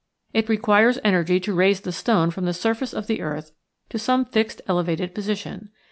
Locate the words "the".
1.81-1.91, 2.45-2.55, 3.05-3.21